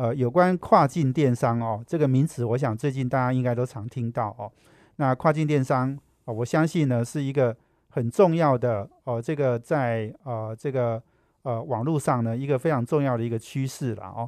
[0.00, 4.50] 呃，有关跨境电商哦，这个名词，我想最近大家应该都常听到哦。
[4.96, 5.94] 那跨境电商
[6.24, 7.54] 哦，我相信呢是一个
[7.90, 11.02] 很重要的哦，这个在呃这个
[11.42, 14.26] 呃网络上呢一个非常重要的一个趋势了哦。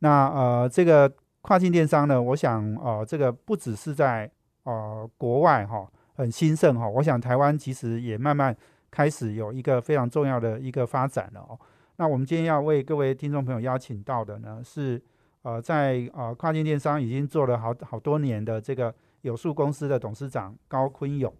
[0.00, 1.10] 那呃这个
[1.40, 4.30] 跨境电商呢，我想呃这个不只是在
[4.64, 8.54] 呃国外哈很兴盛哈，我想台湾其实也慢慢
[8.90, 11.58] 开始有一个非常重要的一个发展了哦。
[11.96, 15.02] 那我们今天要为各位听众朋友邀请到的呢是。
[15.44, 21.30] 呃，在呃跨境电商已经做了好好多年的这个有数公司的董事长高坤勇，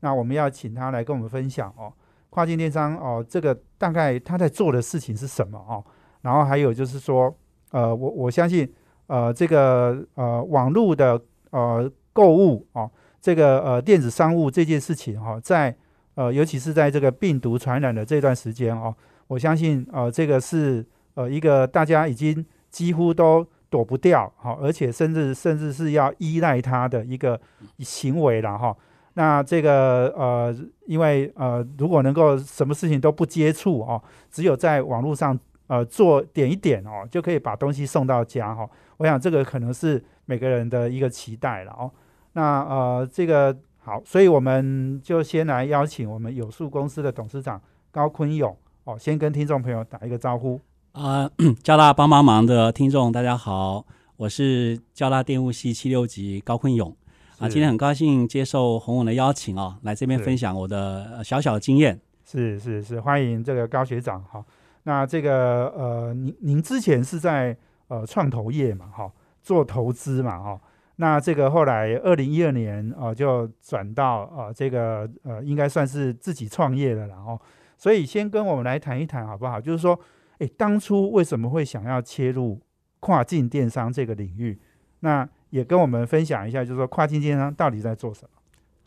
[0.00, 1.90] 那我们要请他来跟我们分享哦，
[2.28, 5.82] 跨境电商哦，这个大概他在做的事情是什么哦？
[6.20, 7.34] 然后还有就是说，
[7.70, 8.70] 呃，我我相信
[9.06, 11.18] 呃这个呃网络的
[11.50, 15.74] 呃购物哦，这个呃电子商务这件事情哈，在
[16.16, 18.94] 呃尤其是在这个病毒传染的这段时间哦，
[19.26, 27.40] 我相信呃这个是呃一个大家已经几乎都躲不掉，哈，而且甚至甚至是要依赖他的一个
[27.80, 28.76] 行为了哈。
[29.14, 30.54] 那这个呃，
[30.86, 35.36] 因为呃，如果能够什么事情都不接触哦，只有在网络上
[35.66, 38.64] 呃做点一点哦，就可以把东西送到家哈。
[38.98, 41.90] 我想这个可能是每个人的一个期待了哦。
[42.34, 50.60] 那呃，这个好，所以我们就先来邀请我们有数公司的董事长高坤勇哦，先跟听众朋友打一个招呼。
[50.94, 51.28] 啊，
[51.60, 53.84] 交大帮帮忙的听众，大家好，
[54.16, 56.96] 我是交大电务系七六级高坤勇
[57.40, 62.00] 啊，今天很高兴接受洪文的邀请哦，来这边分享我的小小经验。
[62.24, 64.44] 是是是，欢迎这个高学长哈。
[64.84, 67.56] 那这个呃，您您之前是在
[67.88, 69.10] 呃创投业嘛哈，
[69.42, 70.60] 做投资嘛哈。
[70.94, 77.36] 那这个后来二零一二年啊，就转到呃这个呃，应该算是自己创业了然后，
[77.76, 79.60] 所以先跟我们来谈一谈好不好？
[79.60, 79.98] 就是说。
[80.38, 82.60] 哎，当初为什么会想要切入
[83.00, 84.58] 跨境电商这个领域？
[85.00, 88.40] 那也跟我们分享一下，就是说跨境电商到底在做什么？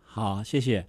[0.04, 0.86] 好，谢谢。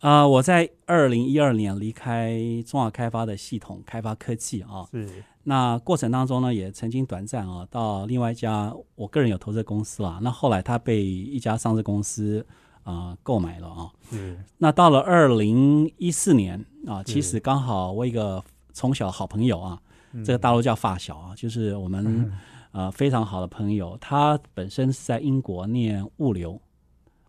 [0.00, 5.22] 呃，我在二零一二年离开中华开发的系统开发科技啊，是。
[5.44, 12.46] 那过程当中呢，也曾经短暂啊到另外一家我个人有投资公司啦，那后来他被一家上市公司
[12.82, 13.90] 啊购买了啊。
[14.12, 14.42] 嗯。
[14.56, 19.80] 那到了二零一四年啊，其实刚好我一个从小好朋友啊。
[20.24, 22.32] 这个大陆叫发小啊，就是我们
[22.72, 26.60] 呃非常好的朋友，他本身是在英国念物流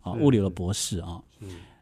[0.02, 1.22] 啊，物流的博士啊。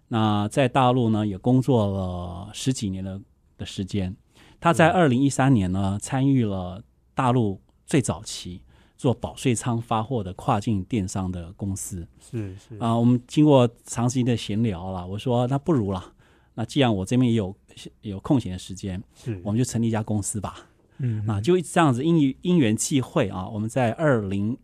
[0.08, 3.22] 那在大陆呢也工作了十几年的
[3.58, 4.16] 的时间。
[4.60, 6.84] 他在二零一三年呢参与了
[7.14, 8.62] 大陆最早期
[8.98, 12.06] 做保税仓发货的跨境电商的公司。
[12.20, 16.14] 是是啊，我们经过长时间的闲聊了，我说那不如了，
[16.56, 17.56] 那既然我这边也有
[18.02, 20.66] 有空闲的时间，是我们就成立一家公司吧。
[21.00, 24.58] 嗯，啊，就这样子因因缘际会啊，我们在二零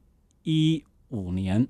[0.43, 1.67] 一五年，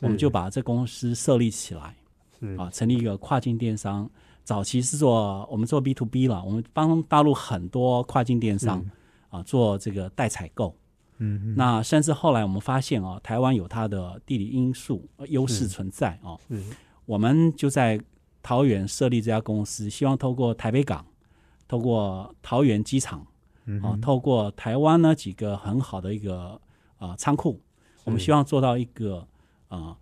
[0.00, 1.96] 我们就把这公司设立起来，
[2.38, 2.56] 是。
[2.56, 4.10] 啊，成立一个跨境电商。
[4.42, 8.82] 早期是做我们做 B to B 了，我们帮大陆很多跨境电商
[9.28, 10.74] 啊做这个代采购。
[11.18, 16.38] 嗯，那甚至后来我们发现啊，台湾有它的地理因素优势存在啊，
[17.04, 18.00] 我们就在
[18.42, 21.04] 桃园设立这家公司，希望透过台北港，
[21.68, 23.26] 透过桃园机场。
[23.82, 26.58] 啊，透过台湾呢几个很好的一个
[26.96, 27.60] 啊仓库，
[28.04, 29.28] 我们希望做到一个
[29.68, 29.94] 啊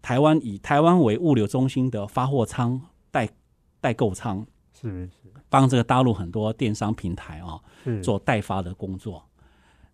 [0.00, 3.28] 台湾以台湾为物流中心的发货仓代
[3.80, 5.12] 代购仓，是是，
[5.48, 7.60] 帮这个大陆很多电商平台啊
[8.00, 9.24] 做代发的工作。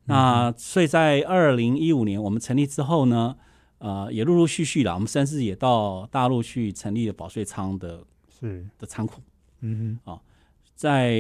[0.05, 3.35] 那所以在二零一五年我们成立之后呢，
[3.79, 9.23] 呃，也陆陆续续了，我们甚至也到大陆去成立了保税仓的是的仓库。
[9.61, 10.21] 嗯哼，啊，
[10.75, 11.19] 在。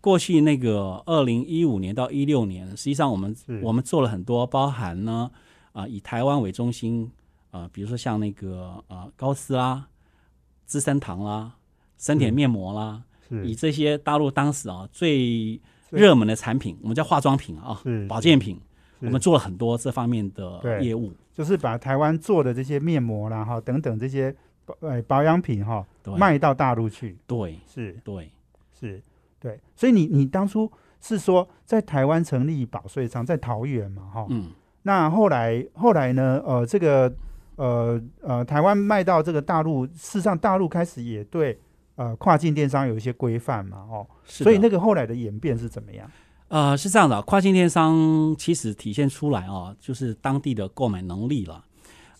[0.00, 5.30] 过去那个二零一五年到一六年，实际上我们我们做了很多，包含呢
[5.72, 7.10] 啊以台湾为中心
[7.50, 9.88] 啊，比如说像那个啊高斯啦、
[10.66, 11.52] 资生堂啦、
[11.96, 13.02] 森田面膜啦，
[13.44, 15.60] 以这些大陆当时啊最
[15.90, 18.58] 热门的产品，我们叫化妆品啊，保健品，
[19.00, 24.34] 我们做了很多这方面的业务，就是把台湾做的这些面膜啦哈等等这些
[24.64, 25.84] 保呃保养品哈
[26.16, 28.30] 卖到大陆去，对，是，对，
[28.78, 29.02] 是。
[29.40, 30.70] 对，所以你你当初
[31.00, 34.50] 是说在台湾成立保税仓，在桃园嘛，哈，嗯，
[34.82, 36.42] 那后来后来呢？
[36.44, 37.12] 呃，这个
[37.56, 41.58] 呃呃，台湾卖到这个大陆，事实上大陆开始也对
[41.96, 46.10] 呃跨境电商有一些规范嘛，哦，是所以那个后来的演变是怎么样？
[46.48, 51.62] 呃，是这样的，跨境电商其实体现出来哦，就是当地的购买能力了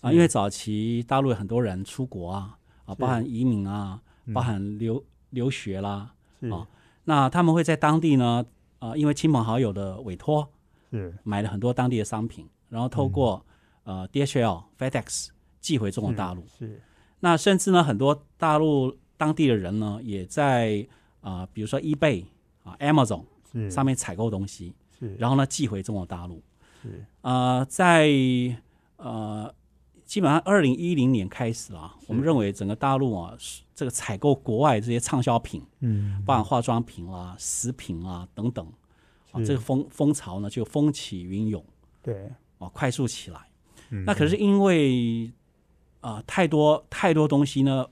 [0.01, 6.65] 啊、是因为早期大陆有很多人出国啊，啊，包含移民啊，嗯包含留留学啦，是哦
[7.05, 8.45] 那他们会在当地呢，
[8.79, 10.47] 呃，因为亲朋好友的委托，
[10.91, 11.13] 是。
[11.23, 13.43] 买了很多当地的商品，然后透过、
[13.83, 15.29] 嗯呃 DHL、FedEx
[15.59, 16.43] 寄回中国大陆。
[16.57, 16.79] 是
[17.21, 20.87] 那甚至呢，很多大陆当地的人呢，也在
[21.21, 22.23] 啊、呃比如说 eBay
[22.63, 23.23] 啊、Amazon
[23.69, 25.15] 上面采购东西，是。
[25.15, 26.41] 然后呢寄回中国大陆。
[26.81, 27.03] 是。
[27.21, 28.07] 呃，在
[28.97, 29.53] 呃，
[30.09, 36.23] 基本上二零一零年开始啊，我们认为整个大陆啊，是这个采购国外这些畅销品，嗯。
[36.25, 38.65] 包含化妆品啦、食品啊等等，
[39.31, 41.63] 啊，这个风风潮呢就风起云涌
[42.01, 42.27] 对，
[42.57, 43.39] 啊，快速起来。
[43.91, 44.03] 嗯。
[44.03, 45.31] 那可是因为
[46.01, 47.85] 啊、太多太多东西呢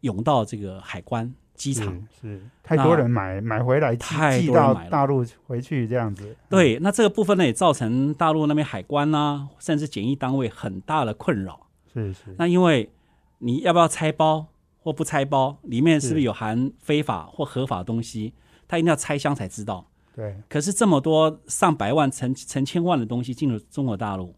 [0.00, 1.32] 涌到这个海关
[1.62, 4.56] 机场，是是太多人买买回来寄太寄多
[4.90, 11.68] 大陆回去这样子，对，那这个部分呢也造成大陆那边海关呐、甚至检疫单位很大的困扰。
[11.92, 12.90] 是是那因为
[13.38, 14.46] 你要不要拆包
[14.80, 18.32] 或不拆包，里面是不是是有含非法或合法的东西？
[18.66, 19.86] 他一定要拆箱才知道。
[20.14, 24.34] 对可是这么多上百万、成成千万的东西进入中国大陆，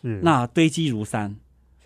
[0.00, 1.34] 是那堆积如山，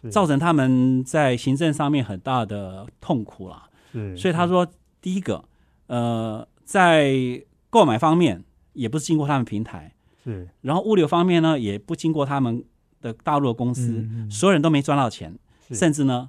[0.03, 3.69] 是造成他们在行政上面很大的痛苦啦。
[3.97, 4.67] 是，所以他说，
[5.01, 5.43] 第一个，
[5.87, 8.45] 呃，在购买方面
[8.75, 10.49] 也不是经过他们平台，是。
[10.61, 12.63] 然后物流方面呢也不经过他们
[13.01, 15.37] 的大陆的公司，嗯嗯所有人都没赚到钱，
[15.71, 16.29] 甚至呢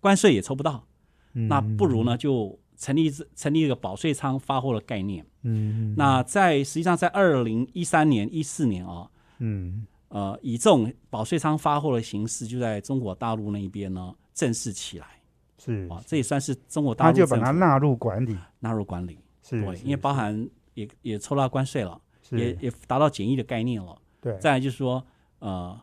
[0.00, 0.84] 关税也抽不到。
[1.34, 5.24] 嗯那不如呢就成立成立一个保税仓发货的概念。
[5.42, 9.08] 嗯嗯那在实际上在二零一三年、一四年啊、
[9.38, 9.86] 嗯。
[10.08, 15.06] 呃，以这种保税仓发货的形式，就在中国大陆那一边呢正式起来
[15.64, 19.18] 是啊，这也算是中国大陆他就把它纳入管理，纳入管理。
[19.42, 22.38] 是对，因为包含也也抽到关税了，是。
[22.38, 23.96] 也也达到简易的概念了。
[24.20, 24.36] 对。
[24.38, 25.04] 再来就是说，
[25.38, 25.78] 呃，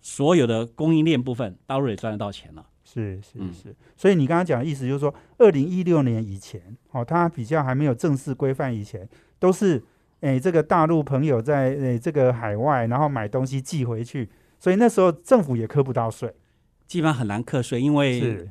[0.00, 2.66] 所有的供应链部分，大陆也赚得到钱了。
[2.84, 3.52] 是是嗯。
[3.52, 9.08] 是，所以你刚刚讲的意思就是说，二零一六年以前，哦，它比较还没有正式规范以前，
[9.38, 9.82] 都是
[10.20, 16.34] 诶这个大陆朋友在诶这个海外，然后买东西寄回去，所以那时候政府也扣不到税，
[16.86, 18.50] 基本上很难课税，因为是，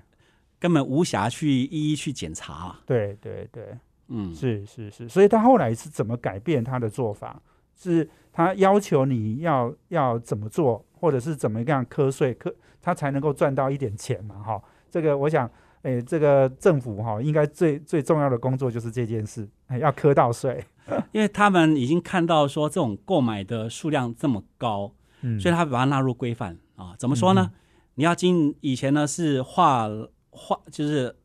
[0.61, 2.81] 根本无暇去一一去检查啊。
[2.85, 3.77] 对对对，
[4.07, 7.41] 嗯，是是是，所以他后来是怎么改变他的做法？
[7.75, 14.35] 是他要求你要要怎么做，或者是怎么样课税，课他才能够赚到一点钱嘛？
[14.35, 14.61] 哈，
[14.91, 15.49] 这个我想，
[15.81, 20.63] 诶，这个政府哈，应该最最重要的工作就是这件事，诶要磕到税。
[21.11, 26.93] 因为他们已经看到说这种购买的数量这么高，嗯所以他把它纳入规范啊。
[26.99, 27.51] 怎么说呢？
[27.95, 29.87] 你要经以前呢是划
[30.31, 31.15] 划就是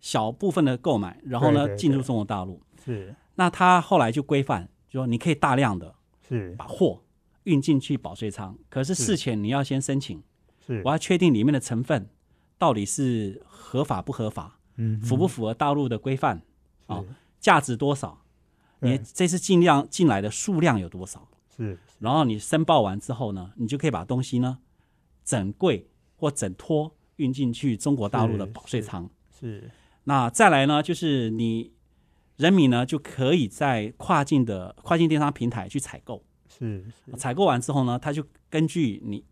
[0.00, 2.60] 小部分的购买，然后呢进入中国大陆。
[2.82, 3.14] 是。
[3.34, 5.94] 那他后来就规范，就说你可以大量的
[6.26, 6.54] 是。
[6.56, 7.02] 把货
[7.44, 9.04] 运进去保税仓，可是是。
[9.04, 10.22] 事前你要先申请，
[10.66, 10.82] 是。
[10.84, 12.08] 我，要确定里面的成分
[12.56, 16.42] 到底是合法不合法，嗯符不符合大陆的规范，
[16.86, 17.06] 啊是
[17.38, 18.22] 价值多少，
[18.80, 24.58] 你这次尽量进来的数量有多少，是然后你申报完之后呢，你就可以把东西呢
[25.22, 29.08] 整柜或整拖运进去中国大陆的保税仓。
[29.38, 29.70] 是
[30.04, 31.72] 那再来呢，就是你
[32.36, 39.24] 人民呢就可以在跨境的跨境电商平台去采购，是是采购完之后呢，他就根据你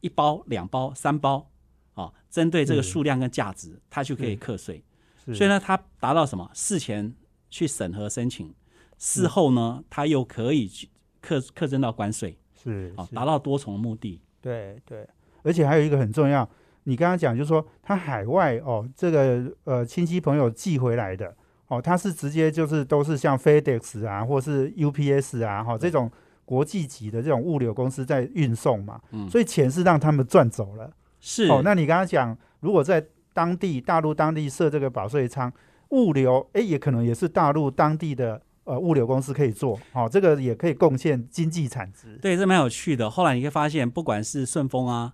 [0.00, 1.48] 一包、两包、三包
[1.94, 4.82] 啊，针对这个数量跟价值，他就可以是课税。
[5.24, 6.50] 是，所以呢，他达到什么？
[6.52, 7.14] 事前
[7.48, 8.52] 去审核申请，
[8.98, 10.88] 事后呢，他又可以去
[11.20, 14.20] 课课征到关税，啊，是啊达到多重目的。
[14.40, 15.08] 对对，
[15.42, 16.48] 而且还有一个很重要，
[16.84, 21.34] 你刚刚讲就是说，他海外哦，这个呃亲戚朋友寄回来的
[21.68, 26.10] 哦，他是直接就是都是像 FedEx 啊，或是 UPS 啊，哈、这种
[26.44, 30.90] 国际级的这种物流公司在运送嘛，嗯所以钱是让他们赚走了。
[31.20, 35.50] 是，哦，那你刚刚讲，如果在当地大陆当地设这个保税仓，
[35.90, 42.18] 物流哎也可能也是大陆当地的呃物流公司可以做，好、这个也可以贡献经济产值。
[42.20, 43.08] 对，这蛮有趣的。
[43.08, 45.12] 后来你会发现，不管是顺丰啊，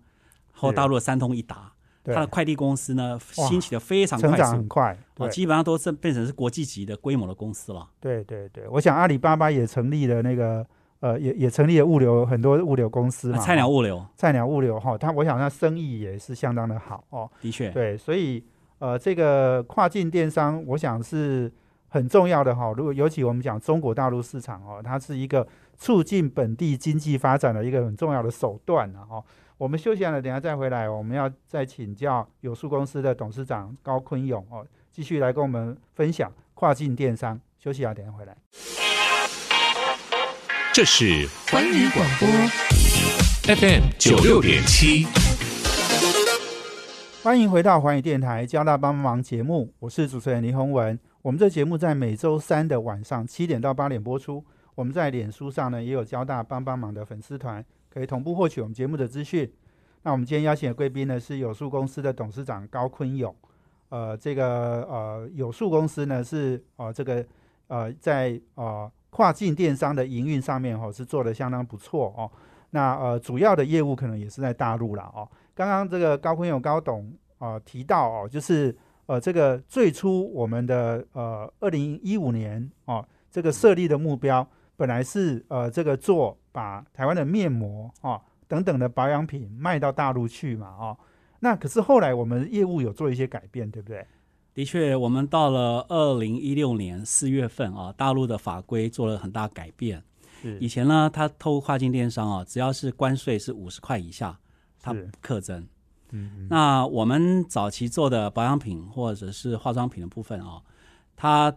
[0.59, 0.77] 或是。
[0.77, 1.73] 大陆的三通一达，
[2.05, 5.29] 它的快递公司呢，兴起的非常成快速长很快，啊，对。
[5.29, 7.89] 基本上都是变成是国际级的规模的公司了。
[8.01, 10.67] 对对对，我想阿里巴巴也成立了那个
[11.01, 14.07] 呃，也也成立了物流很多物流公司嘛，那菜鸟哦物流。
[14.17, 17.31] 菜鸟物流哈，它我想它生意也是相当的好哦。
[17.41, 18.45] 的确，对，所以
[18.79, 21.53] 呃，这个跨境电商，我想是
[21.89, 25.47] 很重要的哈，如果尤其我们讲中国大陆市场哦，它是一个
[25.77, 29.23] 促进本地经济发展的一个很重要的手段了哈。
[29.59, 37.41] 我们休息完了，等下再回来，我们要再请教有数公司的董事长高坤勇哦，继续来跟我们分享跨境电商。
[37.59, 38.37] 休息啊，等下回来。
[40.73, 42.29] 这是环宇广播
[43.57, 45.07] FM 九六点七，
[47.25, 50.97] 欢迎回到环宇电台交大帮忙节目，我是主持人林宏文。
[51.23, 54.45] 我们这节目在每周三的晚上七点到八点播出。
[54.77, 57.65] 我们在脸书上呢也有交大帮帮忙的粉丝团。
[57.99, 59.51] 可以同步获取我们节目的资讯。
[60.03, 63.35] 那我们今天邀请的贵宾呢是有数公司的董事长高坤勇。
[63.89, 67.27] 呃，这个呃有数公司呢是呃这个
[67.67, 72.31] 呃在呃跨境电商的营运上面哦是做的相当不错哦。
[72.71, 75.29] 那呃主要的业务可能也是在大陆了哦。
[75.55, 78.77] 刚刚这个高坤勇高董啊提到哦，就是
[79.07, 86.39] 呃这个最初我们的呃二零一五年哦这个设立的目标本来是呃这个做。
[86.51, 90.97] 把台湾的面膜啊等等的保养品卖到大陆去嘛啊，
[91.39, 94.05] 那可是后来我们业务有做一些改变，对不对？
[94.55, 100.03] 的确，我们到了二零一六年四月份啊，大陆的法规做了很大改变。
[100.59, 104.37] 以前呢，它透过跨境电商啊，只要是关税是五十块以下，
[104.81, 105.65] 它不课征。
[106.11, 110.61] 嗯，那我们早期做的保养品或者是化妆品的部分啊，
[111.15, 111.55] 它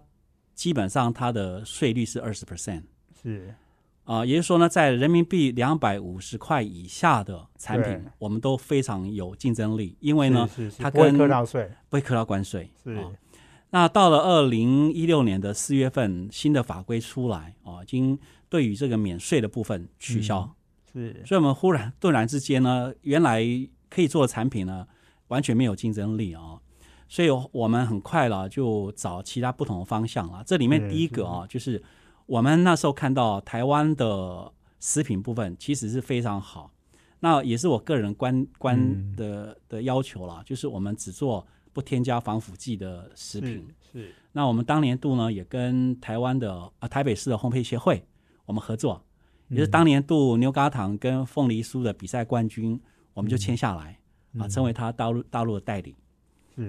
[0.54, 2.84] 基本上它的税率是二十 percent。
[3.24, 3.54] 是。
[4.04, 10.50] 啊，也就是说呢，在人民币两百五十块以下的产品，我们都非常有竞争力，因为呢，
[10.80, 12.70] 它不会扣到税，不会扣到关税。
[12.84, 12.98] 是。
[13.70, 18.18] 那到了二零一六年的四月份，新的法规出来，哦，已经
[18.50, 20.52] 对于这个免税的部分取消。
[20.92, 21.22] 是。
[21.24, 23.46] 所以，我们忽然顿然之间呢，原来
[23.88, 24.86] 可以做的产品呢，
[25.28, 26.60] 完全没有竞争力啊。
[27.08, 30.44] 所以，我们很快了就找其他不同的方向了。
[30.46, 31.82] 这里面第一个啊，就是。
[32.32, 36.72] 我们那时候看到台湾的食品部分其实是非常好，
[37.20, 43.68] 那也是我个人观观的的要求了，就是我们只做不添加防腐剂的食品。
[43.92, 44.16] 是。
[44.32, 48.02] 那我们当年度呢，也跟台湾的啊台北市的烘焙协会
[48.46, 49.04] 我们合作，
[49.50, 52.80] 也是当年度牛轧糖跟凤梨酥的比赛冠军，
[53.14, 54.00] 我们就签下来
[54.40, 55.98] 啊，成为他大陆大陆的代理。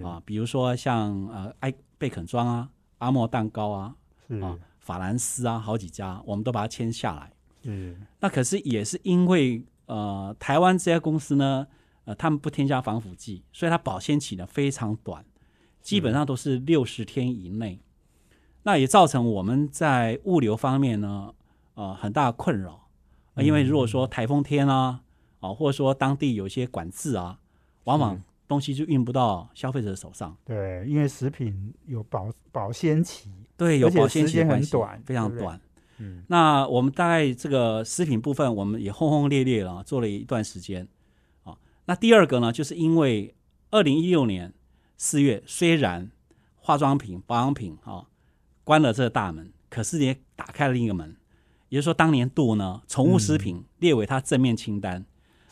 [0.02, 3.94] 啊，比如说像呃爱贝肯庄啊，阿莫蛋糕啊，
[4.42, 4.58] 啊。
[4.82, 7.32] 法兰斯啊，好几家，我们都把它签下来。
[7.62, 11.66] 嗯，那可是也是因为呃，台湾这家公司呢，
[12.04, 15.24] 呃，他们不添加防腐剂，所以它保鲜期呢非常短，
[15.80, 17.80] 基本上都是六十天以内。
[18.64, 21.32] 那也造成我们在物流方面呢，
[21.74, 22.88] 呃，很大的困扰。
[23.36, 25.02] 因为如果说台风天啊，
[25.40, 27.38] 啊，或者说当地有一些管制啊，
[27.84, 30.36] 往往东西就运不到消费者手上。
[30.44, 33.30] 对，因为食品有保保鲜期。
[33.56, 35.60] 对，有保鲜期很短，非常短。
[35.98, 40.88] 嗯，那我们大概这个食品部分，我们也轰轰烈烈了，做了一段时间。
[41.44, 43.34] 啊，那第二个呢，就是因为
[43.70, 44.52] 二零一六年
[44.96, 46.10] 四月，虽然
[46.56, 48.06] 化妆品、保养品啊
[48.64, 51.16] 关了这个大门，可是也打开了另一个门。
[51.68, 55.04] 也就是说，当年度呢，宠物食品列为它正面清单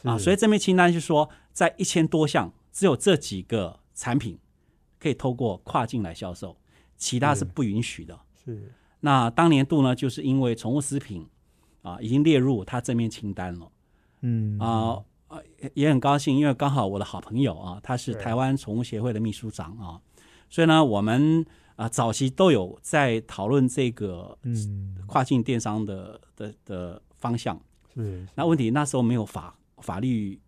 [0.03, 4.39] 啊，所以正面清单就是说，在一千多项，只有这几个产品
[4.99, 6.57] 可以透过跨境来销售。
[6.97, 8.21] 其他是不允许的。
[8.45, 11.27] 是，那当年度呢，就是因为宠物食品
[11.81, 13.73] 啊，已经列入它正面清单了。
[14.21, 15.39] 嗯啊啊，
[15.73, 19.99] 也很高兴，因为刚好我的好朋友啊，他是台湾宠物协会的秘书长啊，
[20.51, 21.43] 所以呢，我们
[21.77, 27.59] 啊早期都有在讨论这个嗯跨境电商的的的方向。
[27.95, 30.39] 是，那问题那时候没有法法律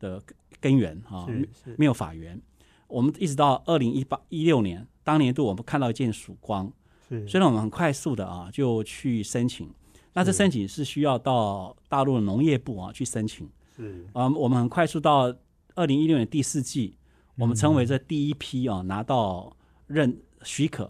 [0.00, 0.20] 的
[0.60, 1.28] 根源啊，
[1.76, 2.40] 没有法源。
[2.88, 4.84] 我们一直到二零一八一六年。
[5.02, 6.70] 当年度我们看到一件曙光，
[7.08, 9.68] 是，所以呢，我们很快速的啊就去申请。
[10.12, 14.06] 那这申请是需要到大陆的农业部啊去申请，是。
[14.12, 15.34] 啊，我们很快速到
[15.74, 16.96] 二零一六年第四季，
[17.36, 20.88] 我们成为这第一批啊拿到认许可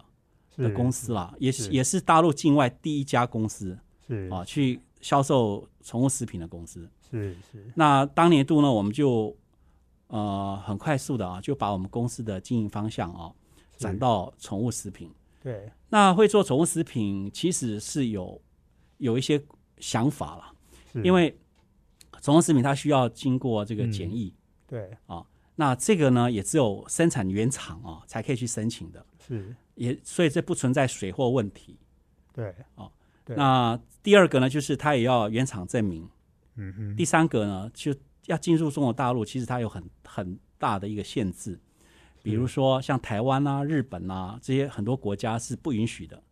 [0.57, 1.71] 的公司了，也是。
[1.71, 4.29] 也是大陆境外第一家公司，是。
[4.29, 7.73] 啊去销售宠物食品的公司，是是。
[7.75, 9.37] 那当年度呢，我们就
[10.09, 13.33] 呃很快速的啊就把我们公司的经营方向啊。
[13.79, 15.11] 转到宠物食品，
[15.43, 18.39] 对，那会做宠物食品其实是有
[18.99, 19.43] 有一些
[19.79, 21.35] 想法了，因为
[22.21, 24.35] 宠物食品它需要经过这个检疫，
[24.67, 24.95] 对。
[25.07, 25.25] 啊，
[25.55, 31.79] 那这个呢也只有生产原厂啊才可以去申请的，是，也所以这不存在水货问题，
[32.35, 32.55] 对。
[32.75, 32.87] 啊，
[33.29, 36.07] 那第二个呢就是它也要原厂证明，
[36.61, 37.95] 嗯哼，第三个呢就
[38.27, 41.59] 要进入中国大陆，其实它有很很大的一个限制。
[42.23, 46.23] 比如说像台湾啊、日本啊这些很多国家是不允许的。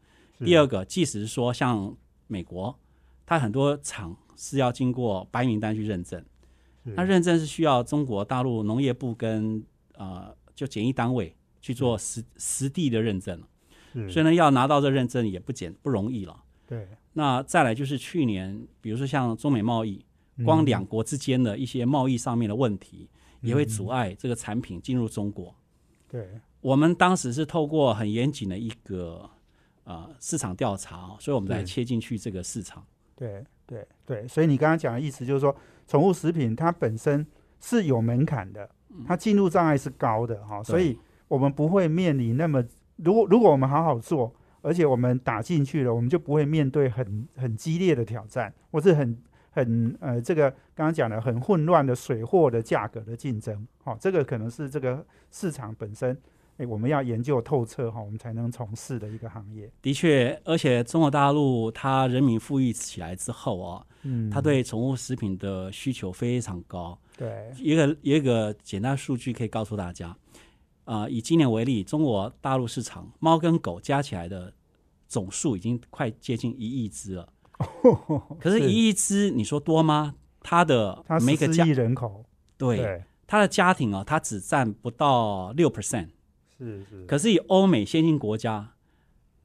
[0.44, 2.78] 第二个，即使是说像美国，
[3.24, 6.22] 它很多厂是要经过白名单去认证，
[6.84, 6.90] 是。
[6.90, 13.42] 那认证是需要中国大陆农业部跟呃就检疫单位去做实实地的认证，
[14.10, 16.44] 所以呢要拿到这认证也不简不容易了。
[16.66, 20.04] 对，那再来就是去年，比如说像中美贸易，
[20.44, 23.08] 光嗯两国之间的一些贸易上面的问题，
[23.40, 25.54] 也嗯会阻碍这个产品进入中国。
[26.08, 26.28] 对。
[26.60, 29.30] 我们当时是透过很严谨的一个
[29.84, 32.84] 呃市场调查，所以我们才切进去这个市场。
[33.14, 35.54] 对对对，所以你刚刚讲的意思就是说，
[35.86, 37.24] 宠物食品它本身
[37.60, 38.68] 是有门槛的，
[39.06, 42.64] 它进入障碍是高的哈，所以我们不会面临那么，
[42.96, 49.16] 如果如果我们好好做，而且我们打进去了，我们就不会面对很很激烈的挑战，或是很
[49.58, 56.16] 很呃这个刚刚讲的很混乱的水货的价格的竞争，好、这个可能是这个市场本身。
[56.58, 59.70] 哎，我们要研究透彻哈，我们才能从事的一个行业。
[59.80, 66.98] 的确，而且中国大陆它人民富裕起来之后啊，嗯，它对宠物食品的需求非常高。
[67.16, 70.16] 对一个一个简单数据可以告诉大家，
[70.84, 74.52] 啊、以今年为例，中国大陆市场猫跟狗加起来的
[75.06, 77.28] 总数已经快接近一亿只了。
[78.40, 80.14] 可是，一亿只你说多吗？
[80.40, 82.24] 他的它每个家人口，
[82.56, 86.08] 对对，它的家庭啊，他只占不到六 percent。
[86.56, 88.74] 是是，可是以欧美先进国家，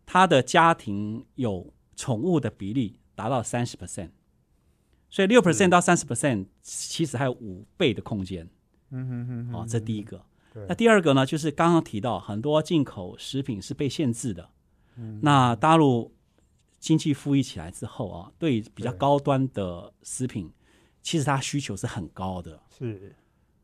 [0.05, 4.09] 他的家庭有宠物的比例达到三十 percent，
[5.09, 8.47] 所以六 percent 到三十 percent 其实还有五倍的空间。
[8.91, 10.23] 嗯哼哼哼，哦，这第一个。
[10.67, 14.49] 那第二个呢，就是刚刚提到很多进口食品是被限制的。
[14.95, 16.13] 嗯那大陆
[16.83, 20.51] 经济富裕起来之后啊，对比较高端的食品，
[21.01, 23.15] 其实它需求是很高的是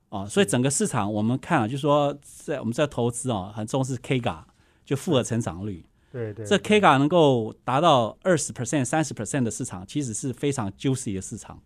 [0.08, 0.26] 啊。
[0.26, 4.46] 所以整个市场我们看啊，就是说在我们在投资啊，很重视 KGA，
[4.86, 5.86] 就复合成长率。
[6.14, 11.62] 对对，这对 KGA 能够达到二十 percent、三十 percent 的市场，其实是非常 juicy 的市场。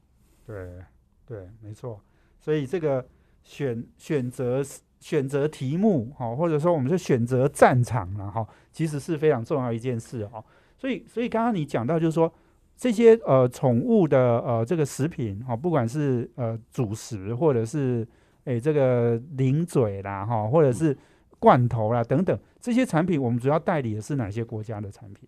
[0.48, 0.82] 对
[1.28, 2.02] 对，没错。
[2.40, 3.08] 所以这个
[3.44, 4.66] 选选择
[5.00, 10.44] 选择题目哈，或者说我们是选择战场了哈，其实是非常重要一件事哦。
[10.84, 12.30] 所以所以刚刚你讲到就是说
[12.76, 18.06] 这些呃宠物的呃这个食品哈，不管是呃主食或者是
[18.44, 20.98] 诶这个零嘴啦哈，或者是
[21.40, 25.26] 罐头啦等等这些产品，我们主要代理的是哪些国家的产品？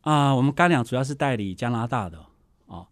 [0.00, 2.18] 啊、我们干粮主要是代理加拿大的
[2.66, 2.84] 哦、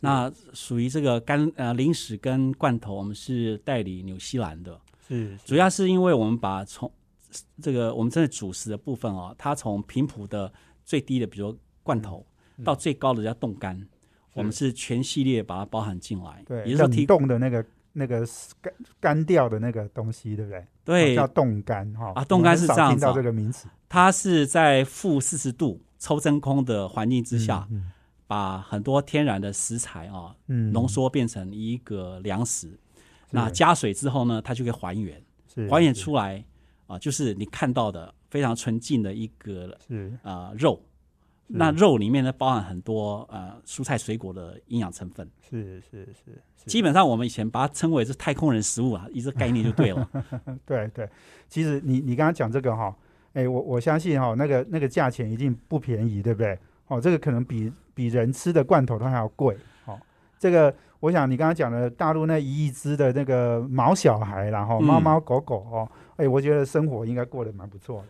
[0.00, 4.80] 那属于这个干呃零食跟罐头，我们是代理纽西兰的。
[5.06, 6.90] 是主要是因为我们把从
[7.60, 10.50] 这个我们真的主食的部分哦，它从频谱的
[10.90, 12.26] 最低的，比如说罐头，
[12.56, 12.64] 嗯。
[12.64, 13.80] 到最高的叫冻干，
[14.34, 18.26] 我们是全系列把它包含进来，对，也就是说提冷冻的那个那个
[18.60, 20.66] 干干掉的那个东西，对不对？
[20.84, 21.14] 对。
[21.14, 22.12] 叫冻干哈。
[22.16, 23.68] 啊冻干是这样子哦这个名词。
[23.88, 27.92] 它是在负四十度抽真空的环境之下，嗯
[28.26, 32.78] 把很多天然的食材啊、嗯，浓缩变成一个粮食。
[33.30, 35.22] 那加水之后呢，它就可以还原，
[35.54, 36.44] 是还原出来
[36.86, 40.80] 啊、就是你看到的非常纯净的一个是呃肉。
[41.52, 45.28] 那肉里面呢，包含很多呃蔬菜水果的营养成分。
[45.40, 50.08] 是是是是，基本上我们以前把它称为是太空人食物啊，一个概念就对了。
[50.64, 51.08] 对对。
[51.48, 52.94] 其实你你刚刚讲这个哈，
[53.32, 56.56] 哎，我我相信哈，那个那个价钱一定不便宜，对不对？
[56.86, 59.56] 哦，这个可能比比人吃的罐头都还要贵。
[59.86, 59.98] 哦，
[60.38, 68.08] 这个我想你刚刚讲的大陆那一亿只的那个毛小孩啦，哈，嗯猫猫狗狗哦，哎，我觉得生活应该过得蛮不错的。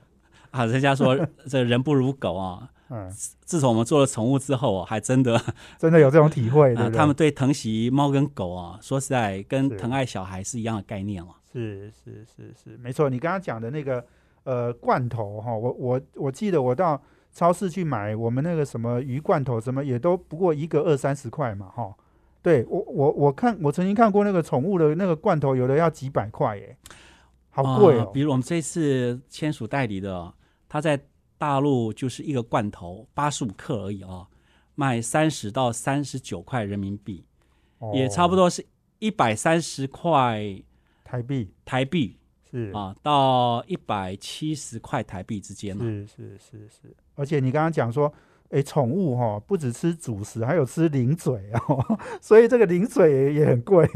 [0.51, 2.71] 啊，人家说 这人不如狗啊。
[2.93, 3.09] 嗯，
[3.45, 5.41] 自从我们做了宠物之后，还真的
[5.79, 6.99] 真的有这种体会，对啊，不对？
[6.99, 11.31] 他们对疼惜猫跟狗啊，说实在跟疼爱小孩是一样的概念了。
[11.53, 13.09] 是是是是，没错。
[13.09, 14.05] 你刚刚讲的那个
[14.43, 17.01] 呃罐头哈，我我我记得我到
[17.33, 21.95] 超市去买我们那个什么鱼罐头，什么也都不过一个二三十块嘛哈。
[22.43, 26.77] 对我我我看我曾经看过那个宠物的那个罐头，有的要几百块耶，
[27.51, 30.33] 好贵比如我们这次签署代理的，
[30.71, 30.99] 它在
[31.37, 34.27] 大陆就是一个罐头八十五克而已啊，
[34.75, 37.27] 卖三十到三十九块人民币，
[37.81, 38.65] 哦也差不多是
[39.01, 40.41] 一百三十块
[41.05, 42.17] 台币台币
[42.51, 45.85] 是啊，到一百七十块台币之间嘛。
[45.85, 48.11] 是是是是，而且你刚刚讲说。
[48.51, 53.89] 诶，宠物哈、不只吃主食，还有吃零嘴哦，所以这个零嘴也也很贵。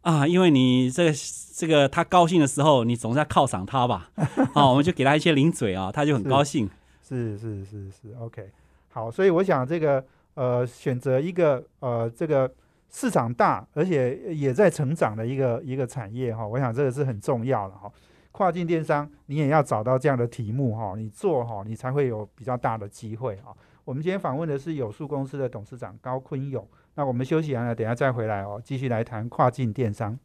[0.00, 1.12] 啊，因为你这个
[1.54, 4.10] 这个他高兴的时候，你总是要犒赏他吧？
[4.54, 6.68] 啊，我们就给他一些零嘴啊，他就很高兴。
[7.02, 8.50] 是是是是，OK，
[8.88, 12.50] 好，所以我想这个呃，选择一个呃，这个
[12.90, 17.92] 市场大而且也在成长的一个一个产业哈，我想这个是很重要的哈。
[18.32, 23.54] 跨境电商，你也要找到这样的题目哈，你做哈，你才会有比较大的机会哈。
[23.84, 26.66] 我们今天访问的是有数公司的董事长高坤勇。
[26.98, 30.18] 那我们休息完了，等下再回来哦，继续来谈跨境电商。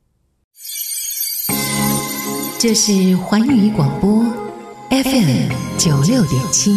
[2.58, 4.24] 这是环宇广播
[4.90, 6.72] FM 九六点七，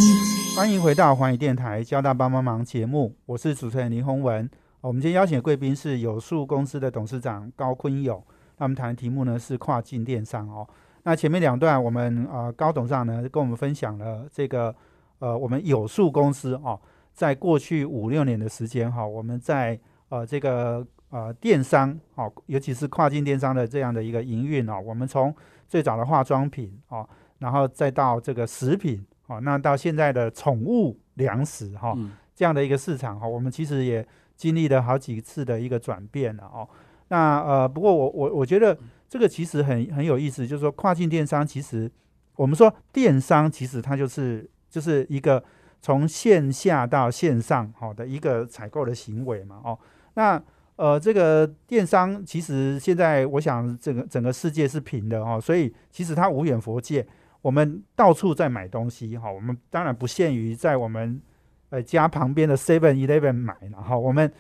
[0.57, 4.51] 欢迎回到环宇电台交大帮帮忙节目，我是主持人林宏文。
[4.81, 8.21] 我们今天邀请的贵宾是有数公司的董事长高坤友。
[8.59, 10.69] 那我们谈的题目呢是跨境电商哦。
[11.05, 14.75] 那前面两段我们呃高董事长呢跟我们分享了这个
[15.21, 16.81] 呃我们有数公司哦，
[17.15, 25.35] 在过去五六年的时间哈，我们在呃这个呃电商哦，尤其是跨境电商的这样的一个营运哦，我们从
[25.69, 31.97] 最早的化妆品哦，然后再到这个食品哦，那到现在的宠物粮食哈
[32.35, 36.69] 这样的一个市场哈，我们其实也经历了好几次的一个转变了哦。
[37.09, 38.77] 那呃，不过我我我觉得
[39.09, 41.89] 这个其实很很有意思，就是说跨境电商其实
[42.35, 45.43] 我们说电商其实它就是就是一个
[45.85, 49.79] 从线下到线上好的一个采购的行为嘛哦。
[50.15, 50.43] 那
[50.77, 57.07] 呃，这个电商其实现在我想整个整个世界是平的哦，所以其实它无远佛界，
[57.43, 59.31] 我们到处在买东西哈。
[59.31, 61.21] 我们当然不限于在我们
[61.69, 64.33] 呃家旁边的 Seven Eleven 买了哈，我们。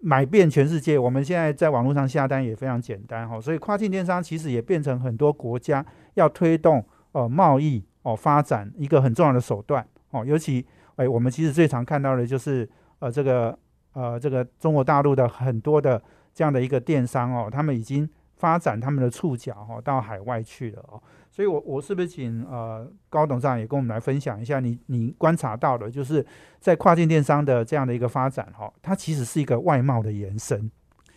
[0.00, 5.84] 买遍全世界，我们现在在网络上下单也非常简单哈，所以跨境电商其实也变成很多国家
[6.14, 10.64] 要推动呃贸易哦发展一个很重要的手段哦，尤其
[10.98, 13.58] 哎我们其实最常看到的就是呃这个
[13.94, 16.00] 呃这个中国大陆的很多的
[16.34, 21.02] 这样的一个电商哦，他们已经发展他们的触角哈到海外去了哦。
[21.30, 26.24] 所以，我我是不是请呃高董事长也跟我们来分享一下，你你观察到的，就是
[26.58, 30.68] 在跨境电商的这样的一个发展哈，它其实是一个外贸的延伸，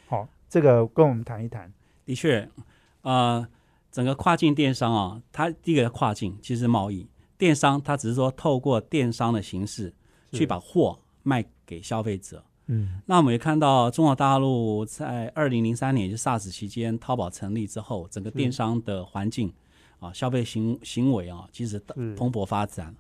[0.08, 1.74] 好，这个跟我们谈一谈。
[2.06, 2.48] 的确，
[3.02, 3.48] 呃，
[3.92, 7.08] 整个跨境电商啊，它第一个跨境其实贸易，
[7.42, 9.92] 电商它只是说透过电商的形式
[10.32, 12.44] 去把货卖给消费者。
[12.68, 19.52] 嗯，那我们也看到中国大陆在二零零三年就 SARS 期间，淘宝成立之后，整个电商的环境。
[20.00, 21.80] 啊，消费行行为啊，其实
[22.18, 22.96] 蓬勃发展，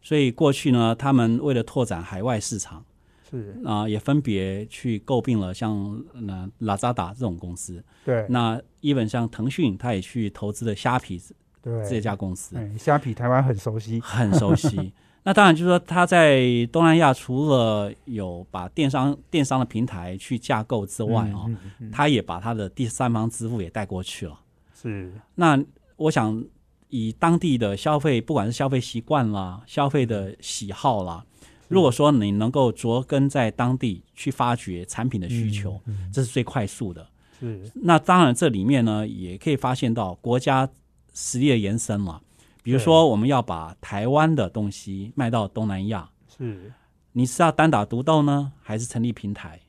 [0.00, 2.84] 所以过去呢，他们为了拓展海外市场，
[3.28, 7.82] 是啊，也分别去诟病了像那拉扎达这种公司。
[8.04, 11.20] 对，那一本像腾讯，他也去投资了虾皮
[11.66, 12.56] 对这家公司。
[12.78, 14.92] 虾皮台湾很熟悉，很熟悉。
[15.24, 21.44] 那当然就是说，他在东南亚除了有把电商电商的平台去架构之外啊，
[21.92, 24.38] 他也把他的第三方支付也带过去了。
[24.72, 25.62] 是那。
[25.98, 26.44] 我想
[26.90, 31.24] 以当地的消费，不管是消费习惯啦、消费的喜好啦，
[31.68, 35.80] 如果说你能够着根在当地去发掘产品的需求，
[36.12, 37.08] 这是最快速的。
[37.40, 40.68] 是那当然这里面呢，也可以发现到国家
[41.16, 42.20] 实力的延伸嘛。
[42.62, 46.70] 比如说，我们要把台湾的东西卖到东南亚，是
[47.12, 49.60] 你是要单打独斗呢，还是成立平台，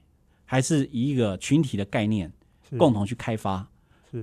[0.46, 2.34] 还是以一个群体的概念
[2.78, 3.66] 共同去开发？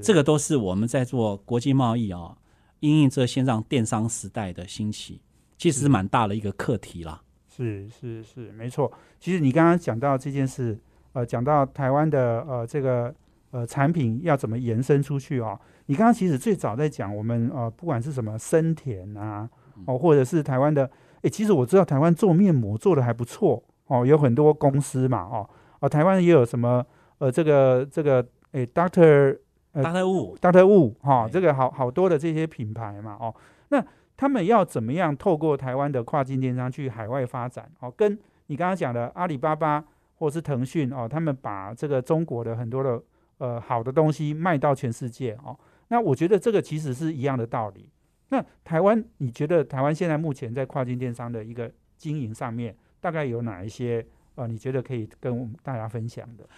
[0.03, 2.37] 这个都是我们在做国际贸易啊，
[2.81, 5.21] 因应这线上电商时代的兴起，
[5.57, 7.23] 其实蛮大的一个课题啦。
[7.49, 8.93] 是是是，没错。
[9.21, 10.77] 其实你刚刚讲到这件事，
[11.13, 13.15] 呃，讲到台湾的呃这个
[13.53, 15.57] 呃产品要怎么延伸出去啊？
[15.87, 19.49] 你刚刚其实最早在讲我们呃不管是什么生田啊，
[19.87, 20.91] 哦，或者是台湾的，
[21.23, 25.49] 诶，其实我知道台湾做面膜做的还不错哦，有很多公司嘛，哦，
[25.81, 26.85] 哦，台湾也有什么
[27.19, 29.39] 呃这个这个诶，Doctor。
[29.83, 33.35] 大特务，大特务，哈，这个好好多的这些品牌嘛，哦，
[33.71, 33.85] 那
[34.17, 37.69] 他们要怎么样透过台湾的跨境电商去海外发展？
[37.81, 38.17] 哦，跟
[38.47, 43.03] 你刚刚讲的阿里巴巴或是腾讯，哦，他们把这个中国的很多的
[43.39, 47.89] 呃好的东西卖到全世界，哦，那我觉得这个其实是一样的道理。
[48.29, 56.49] 那台湾，你觉得台湾现在目前在跨境电商的一个经营上面，大概有哪一些呃，你觉得可以跟我们大家分享的？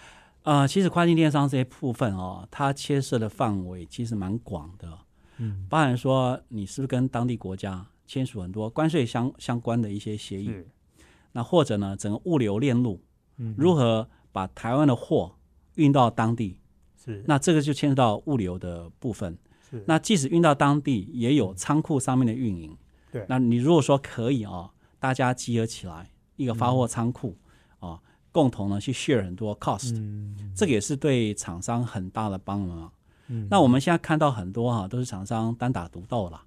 [0.44, 4.96] 呃，其实跨境电商这一部分哦，它牵涉的范围其实蛮广的，
[5.38, 10.50] 嗯，包含说你是不是跟当地国家签署很多关税相相关的一些协议，
[11.32, 13.02] 那或者呢，整个物流链路，
[13.38, 15.34] 嗯，如何把台湾的货
[15.74, 16.60] 运到当地，
[17.06, 19.38] 是，那这个就牵涉到物流的部分，
[19.70, 22.76] 是，那即使运到当地，也有仓库上面的运营，
[23.10, 27.34] 对，那你如果说可以啊，大家集合起来一个发货仓库
[27.78, 27.98] 啊。
[28.32, 29.98] 共同呢去 share 很多 cost，
[30.54, 32.92] 这个也是对厂商很大的帮忙。
[33.48, 36.42] 那我们现在看到很多哈都是厂商单打独斗了，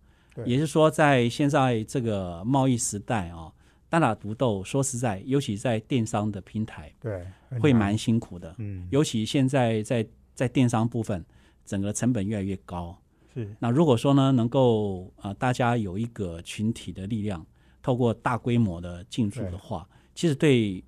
[0.46, 3.52] 也就是说在现在这个贸易时代啊，
[3.90, 7.26] 单打独斗说实在，尤其在电商的平台，对，
[7.60, 8.54] 会蛮辛苦的。
[8.60, 10.08] 嗯，尤其现在在
[10.40, 11.26] 在电商部分，
[11.66, 12.98] 整个成本越来越高。
[13.34, 13.54] 是。
[13.60, 17.46] 那如果说呢，能够呃大家有一个群体的力量，
[17.82, 20.82] 透过大规模的进驻的话，其实对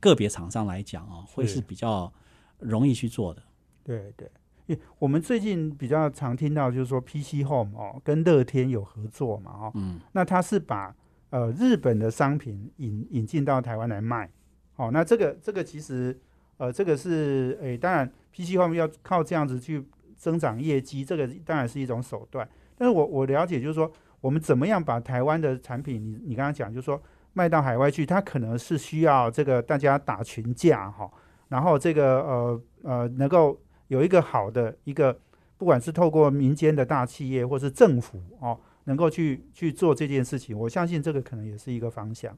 [0.00, 1.54] 个别厂商来讲啊，会是。
[1.54, 2.12] 是比较
[2.58, 3.40] 容易去做的。
[3.84, 4.28] 对对，
[4.66, 10.92] 因为我们最近比较常听到就是说 PC Home 哦跟乐天有合作嘛哦，嗯，那它是把
[11.30, 14.28] 呃日本的商品引引进到台湾来卖，
[14.74, 16.18] 哦，那这个这个其实
[16.56, 19.84] 呃这个是诶，当然 PC Home 要靠这样子去
[20.16, 31.10] 增长业绩，这个当然是一种手段，但是我我了解就是说我们怎么样把台湾的产品，你你刚刚讲就是说卖到海外去，它可能是需要这个大家打群架哈、
[31.48, 35.18] 然后这个呃呃能够有一个好的一个，
[35.56, 42.36] 不管是透过民间的大企业或是政府哦，能够去去做这件事情，我相信这个可能也是一个方向。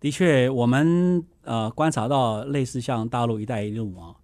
[0.00, 4.14] 的确，我们呃观察到类似像大陆“一带一路”啊，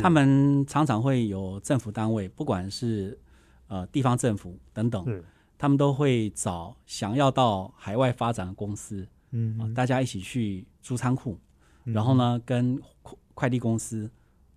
[0.00, 3.18] 他们常常会有政府单位，不管是
[3.66, 5.22] 呃地方政府等等，
[5.58, 11.38] 他们都会找想要到海外发展的公司啊、嗯嗯大家一起去租仓库，
[11.84, 14.10] 嗯然后呢，跟快快递公司、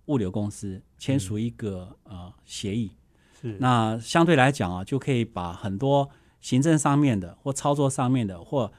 [0.06, 2.92] 物流公司签署一个、呃协议。
[3.40, 3.56] 是。
[3.58, 6.08] 那相对来讲啊，就可以把很多
[6.40, 8.72] 行政上面的或操作上面的或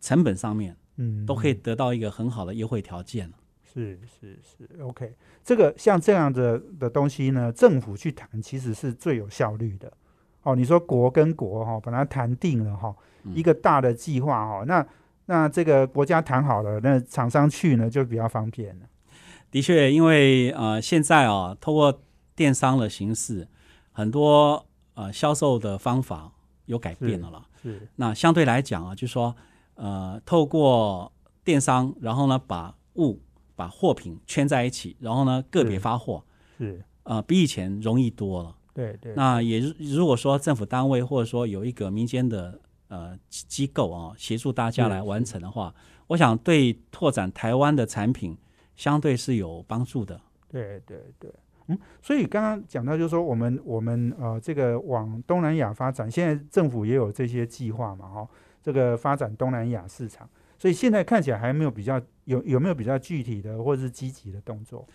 [0.00, 3.32] 成本上面，嗯都可以得到一个很好的优惠条件。
[3.74, 9.92] 是是是 OK，这个像这样的的东西呢，政府去谈其实是最有效率的。
[10.44, 14.86] 哦，你说国跟国哈、把它谈定了哈、嗯一个大的计划哈、那
[15.26, 18.86] 那这个国家谈好了，那厂商去呢就比较方便了。
[19.50, 22.02] 的确，因为呃现在啊，透过
[22.36, 23.48] 电商的形式，
[23.90, 26.30] 很多呃销售的方法
[26.66, 27.46] 有改变了啦。
[27.62, 29.34] 是那相对来讲啊，就说
[29.76, 31.10] 呃，透过
[31.42, 33.18] 电商，然后呢把物
[33.56, 36.24] 把货品圈在一起，然后呢个别发货，
[36.58, 38.56] 是，呃，比以前容易多了。
[38.72, 39.14] 对对。
[39.14, 45.74] 那也如如果说政府单位或者说有一个民间的呃机机构啊，协助大家来完成的话，
[46.08, 48.36] 我想对拓展台湾的产品
[48.74, 50.20] 相对是有帮助的。
[50.48, 51.32] 对对对，
[51.68, 58.28] 嗯，所以刚刚讲到，就是说我们我们呃这个往东南亚发展，现在政府也有这些计划嘛，哈、
[58.62, 60.28] 这个发展东南亚市场，
[60.64, 64.88] 所以现在看起来还没有比较有有没有比较具体的或者是积极的动作？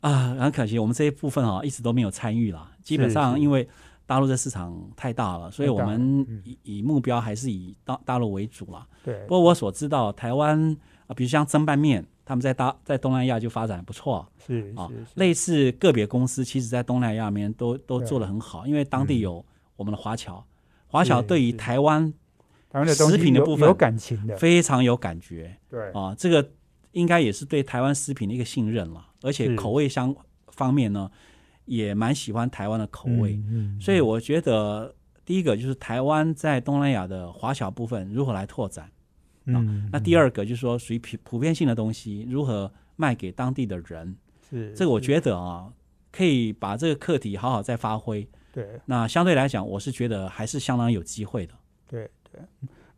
[0.00, 2.72] 啊，很可惜，我们这一部分啊，一直都没有参与啦。
[2.82, 3.68] 基本上，因为
[4.06, 8.86] 大陆的市场太大了，所以我们嗯以以目标还是以大大陆为主啦。
[9.04, 10.74] 对不，过我所知道，台湾
[11.06, 14.74] 啊，比如像蒸拌面，他们在大在东南亚就发展得不错啊是是。
[14.74, 19.44] 是，类似个别公司，其实在东南亚面都都做得很好，因为当地嗯有
[19.76, 20.42] 我们的华侨，
[20.86, 22.10] 华侨对于台湾
[22.86, 26.50] 食品的部分有感情的，非常有感觉对，啊，这个
[26.92, 30.14] 应该也是对台湾食品的一个信任了，而且口味相
[30.48, 31.10] 方面呢，
[31.64, 38.90] 也蛮喜欢台湾的口味，嗯，嗯所以我觉得第一个就是台湾在东南亚的华侨部分如何来拓展，
[39.46, 44.16] 嗯，那第二个就是说属于普普遍性的东西如何卖给当地的人，
[44.48, 45.72] 是这个我觉得啊，
[46.12, 48.28] 可以把这个课题好好再发挥。
[48.52, 51.54] 对那相对来讲，我是觉得还是相当有机会的。
[51.86, 52.40] 对对。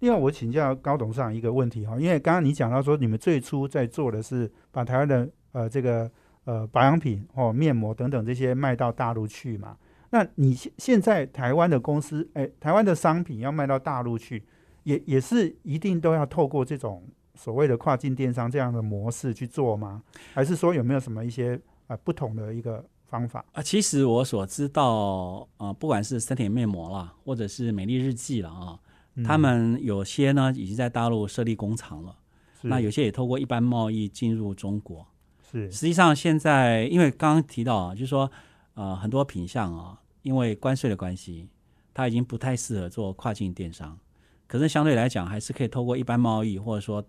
[0.01, 6.11] 另外，我请教高董事长一个问题哈，因为刚刚你讲到说，你们最初在做的是把台湾的呃这个
[6.45, 9.77] 呃保养品哦面膜等等这些卖到大陆去嘛？
[10.11, 14.45] 那你现现在台湾的公司，哎，台湾的商品要卖到大陆去，
[14.83, 17.03] 也也是一定都要透过这种
[17.35, 20.03] 所谓的跨境电商这样的模式去做吗？
[20.35, 23.42] 还是说有没有什么一些呃不同的一个方法？
[23.53, 28.79] 啊，其实我所知道，呃，不管是森田面膜啦，或者是美丽日记了啊，
[29.25, 32.16] 他们有些呢已经在大陆设立工厂了，
[32.62, 35.07] 那有些也透过一般贸易进入中国。
[35.51, 38.31] 是实际上，现在因为刚刚提到啊，就是说，
[38.75, 41.48] 呃，很多品相啊，因为关税的关系，
[41.92, 43.98] 它已经不太适合做跨境电商。
[44.46, 47.05] 可是相对来讲，还是可以透过一般贸易，或者说，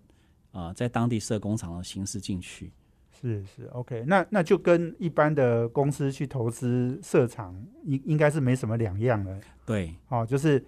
[0.52, 2.70] 呃，在当地设工厂的形式进去。
[3.12, 9.40] 是是 OK，那那就跟一般的公司去投资设厂，应应该是没什么两样了。
[9.64, 10.62] 对，哦，就是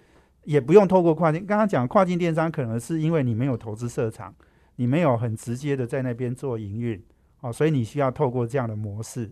[0.47, 1.45] 也不用透过跨境。
[1.45, 4.33] 刚刚讲跨境电商，可能是因为你没有投资设厂，
[4.77, 7.03] 你没有很直接的在那边做营运，
[7.41, 9.29] 哦，所以你需要透过这样的模式。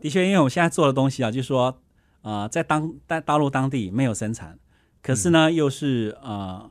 [0.00, 1.78] 的确，因为我现在做的东西啊，就是说，
[2.22, 4.58] 呃，在当在大陆当地没有生产，
[5.00, 6.68] 可是呢，又是呃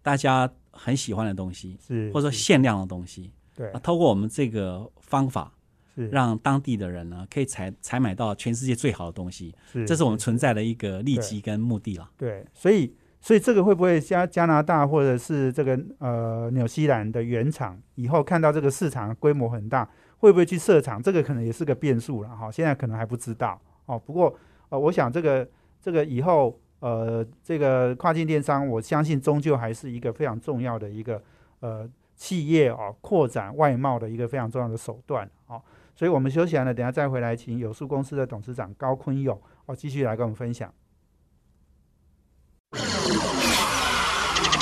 [0.00, 3.32] 大家很喜欢的东西，是，或者说限量的东西。
[3.56, 5.61] 对啊，，透过我们这个方法，是
[6.10, 12.10] 让当地的人呢可以采采买到全世界最好的东西，是这是我们存在的一个利基跟目的了。
[12.16, 21.00] 对，所以所以这个会不会加加拿大或者是这个呃纽西兰的原厂以后看到这个市场规模很大，会不会去设厂？
[21.02, 23.98] 这个可能也是个变数了哈，现在可能还不知道哦。
[23.98, 24.34] 不过
[24.70, 25.48] 呃，我想这个
[25.80, 31.22] 这个以后呃，这个跨境电商，我相信终究还是一个非常重要的一个
[31.60, 35.62] 呃企业哦扩展外贸的一个非常重要的手段哦。
[35.94, 40.72] 所以我们休息完了，等下再回来，请有数公司的董事长高坤勇哦继续来跟我们分享。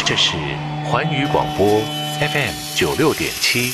[0.05, 0.37] 这是
[0.91, 1.67] 环宇广播
[2.19, 3.73] FM 九六点七，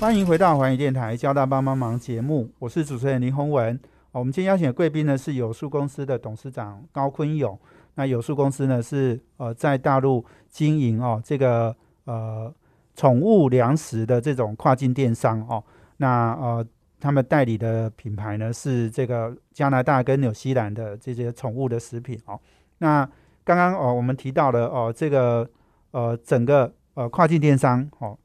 [0.00, 3.78] 欢迎回到环宇电台交大帮帮忙节目，我是主持人林宏文。
[4.10, 7.56] 我们今天邀请的贵宾呢是有数公司的董事长高坤勇。
[7.94, 11.74] 那有数公司呢是呃在大陆经营哦这个
[12.06, 12.52] 呃
[12.96, 15.62] 宠物粮食的这种跨境电商哦。
[16.04, 16.66] 那呃
[17.00, 22.38] 他们代理的品牌呢是这个加拿大跟纽西兰的这些宠物的食品哦。
[22.78, 23.08] 那
[23.42, 25.48] 刚刚哦我们提到了哦这个
[25.92, 28.18] 呃整个呃跨境电商哦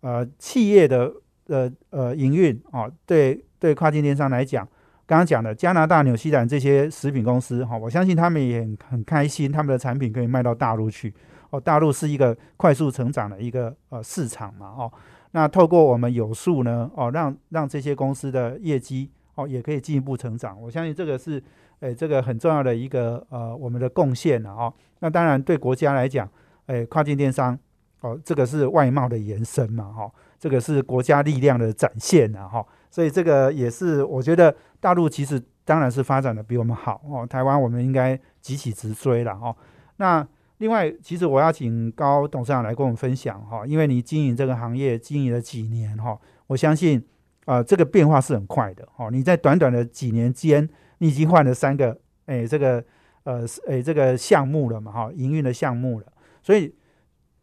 [0.00, 1.12] 呃企业的
[1.48, 4.66] 呃呃营运哦对对跨境电商来讲。
[5.08, 11.14] 刚刚讲的加拿大、纽西兰这些食品公司，哈，我相信他们也很很开心，他们的产品可以卖到大陆去。
[11.48, 14.92] 哦，大陆是一个快速成长的一个呃市场嘛，哦，
[15.32, 20.60] 那透过我们有数呢，哦，让让这些公司的业绩哦也可以进一步成长。
[20.60, 21.42] 我相信这个是
[21.80, 24.72] 诶这个很重要的一个呃我们的贡献了哦。
[25.00, 26.28] 那当然对国家来讲，
[26.66, 27.58] 诶跨境电商
[28.00, 32.66] 哦这个是外贸的延伸嘛，哈，这个是国家力量的展现啊，哈。
[32.90, 34.54] 所以这个也是我觉得。
[34.80, 39.52] 大陆其实当然是发展的比我们好哦，台湾我们应该急起直追了哦。
[39.96, 40.24] 那
[40.58, 46.18] 另外，其实我要请高董事长来跟我们分享哈，因为你经营这个行业经营了几年哈，
[46.48, 47.04] 我相信
[47.44, 49.10] 啊这个变化是很快的哦。
[49.10, 50.68] 你在短短的几年间，
[50.98, 52.84] 你已经换了三个哎这个
[53.22, 56.06] 呃哎这个项目了嘛哈，营运的项目了，
[56.42, 56.74] 所以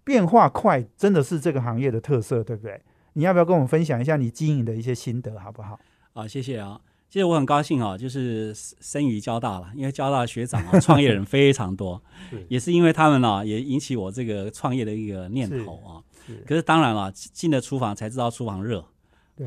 [0.03, 2.81] 变化快真的是这个行业的特色，对不对？
[3.13, 5.79] 你要不要跟我们分享一下你经营的一些心得，好不好？
[6.13, 6.81] 啊，谢谢啊。
[7.15, 12.03] 其实我很高兴啊，就是生于交大了，因为交大学长啊， 创业人非常多，
[12.49, 16.03] 也是因为他们呢，也引起我这个创业的一个念头啊。
[16.45, 18.83] 可是当然了，进了厨房才知道厨房热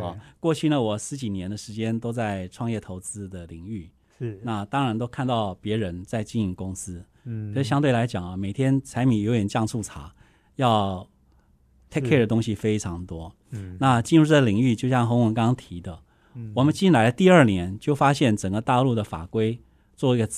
[0.00, 0.16] 啊。
[0.40, 10.11] 过去呢，我十几年的时间都在创业投资的领域，是那当然都看到别人在经营公司，嗯，可是相对来讲啊，每天柴米油盐酱醋茶
[10.57, 11.07] 要
[11.90, 16.00] take care 的东西非常多，嗯，那进入这个领域，就像洪文刚刚提的。
[16.55, 19.61] 我们进来的第二年，就发现整个大陆的法规
[19.96, 20.29] 做一个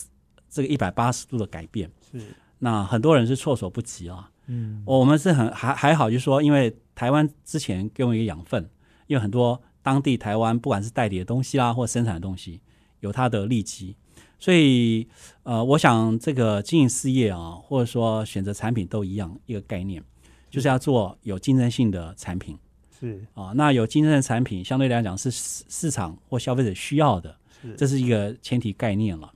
[0.49, 2.21] 这个一百八十度的改变，是。
[2.59, 4.31] 那很多人是措手不及啊。
[4.47, 8.69] 嗯，我们是很还还好，就是说，因为台湾之前给我们一个养分，
[9.07, 12.61] 因为很多当地台湾不管是代理的东西啦，或生产的东西，
[13.01, 13.97] 有它的利基，
[14.39, 15.07] 所以
[15.45, 20.03] 呃，我想这个经营事业啊，或者说选择产品都一样一个概念，
[20.51, 22.59] 就是要做有竞争性的产品。
[23.01, 27.35] 是啊，那有竞争的产品，相对来讲是市市场或消费者需要的，
[27.75, 29.33] 这是一个前提概念了。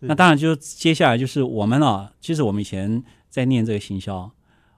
[0.00, 4.30] 那当然就接下来就是我们啊，其实我们以前在念这个行销，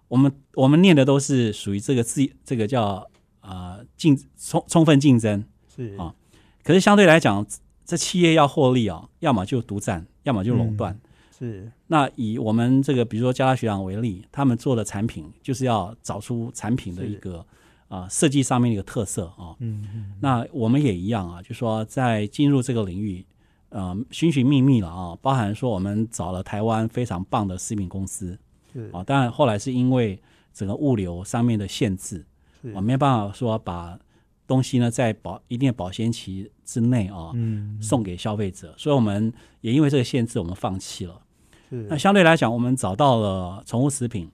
[0.06, 6.14] 我们我们念的都是属于这个自这个叫啊竞充充分竞争是啊，
[6.62, 7.44] 可是相对来讲，
[7.84, 10.96] 这企业要获利啊，要么就独占，要么就垄断。
[11.36, 17.44] 是那以我们这个比如说加拉学长为例，他们做的产品就是要找出产品的一个。
[17.88, 23.24] 啊，设计上面的一个特色啊，嗯嗯，那我们也一样啊，就说在进入这个领域，
[23.70, 28.38] 呃，寻寻觅觅了啊，包含说我们找了台湾非常棒的食品公司，
[28.74, 28.90] 是。
[28.92, 30.20] 啊，当然后来是因为
[30.52, 32.26] 整个物流上面的限制，
[32.74, 33.98] 啊，没办法说把
[34.46, 41.22] 东西呢在保一定的保鲜期之内啊，嗯，送给消费者，所以我们也因为这个限制，我们放弃了。
[41.70, 41.86] 是。
[41.88, 44.30] 那相对来讲，我们找到了宠物食品，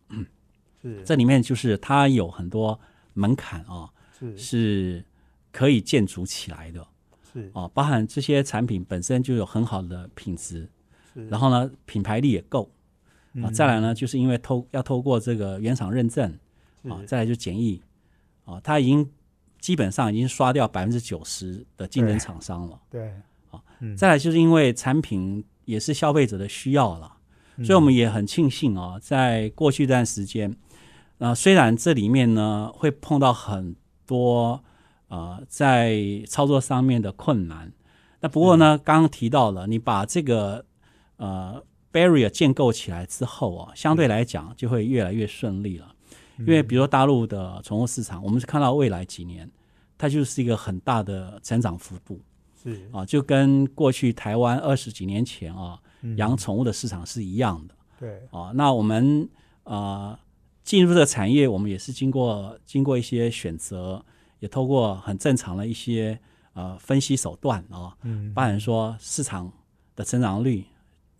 [0.83, 1.05] 是。
[1.05, 2.81] 这里面就是它有很多。
[3.14, 4.37] 门槛啊，是。
[4.37, 5.05] 是
[5.50, 6.85] 可以建筑起来的，
[7.33, 7.48] 是。
[7.55, 10.68] 啊，包含这些产品本身就有很好的品质，
[11.12, 12.68] 是，然后呢，品牌力也够，
[13.40, 16.29] 啊，再来呢，就是因为透要透过这个原厂认证，
[16.88, 17.81] 啊，再来就检疫，
[18.44, 19.09] 啊，它已经
[19.61, 23.14] 基本上已经刷掉百分之九十的竞争厂商了，对，
[23.53, 23.62] 啊，
[23.96, 27.16] 再来就是因为产品也是消费者的需要了，
[27.59, 30.53] 所以我们也很庆幸啊，在过去一段时间。
[31.18, 34.62] 那虽然这里面呢会碰到很多
[35.09, 37.72] 呃在操作上面的困难，
[38.20, 40.64] 那不过呢刚刚提到了，你把这个
[41.16, 41.62] 呃
[41.93, 45.95] barrier 建构起来之后啊，相对来讲就会越来越顺利了。
[46.41, 49.49] 因为比如说大陆的宠物市场，我们是看到未来几年
[49.97, 52.20] 它就是一个很大的成长幅度，
[52.61, 55.78] 是啊，就跟过去台湾二十几年前啊
[56.16, 57.74] 养宠物的市场是一样的。
[58.01, 59.28] 对啊，那我们
[59.62, 60.18] 啊。
[60.65, 64.03] 进入这个产业，我们也是经过经过一些选择，
[64.41, 66.19] 也透过很正常的一些
[66.55, 69.53] 呃分析手段啊，嗯，包含说市场
[69.95, 70.65] 的成长率、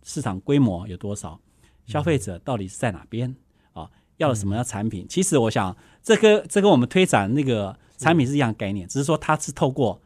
[0.03, 1.39] 市场规模有多少，
[1.85, 3.33] 消费者到底是在哪边
[3.73, 3.89] 啊？
[4.17, 5.05] 要了什么样的产品？
[5.07, 10.01] 其实我想，这个这跟我们推展那个产品是一样概念，只是说它是透过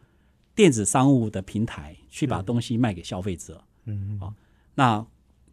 [0.53, 3.63] 电子商务的平台去把东西卖给消费者。
[3.85, 4.33] 嗯，啊
[4.75, 5.05] 那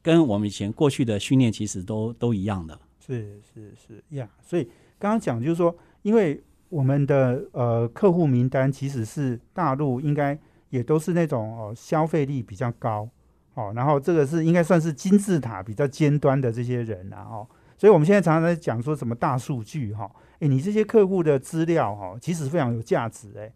[0.03, 2.80] 跟我们以前过去的训练其实都都一样的。
[3.07, 4.64] 是是是呀，所以
[4.98, 10.36] 刚刚讲就是说，因为我们的呃客户名单其实是大陆应该
[10.70, 13.09] 也都是那种哦消费力比较高
[13.54, 17.46] 哦，然后这个是应该算是金字塔比较尖端的这些人啊哦，
[17.78, 23.52] 所以我们现在常常在讲说什么大数据哈，诶，你这些客户的资料哈，其实非常有价值诶。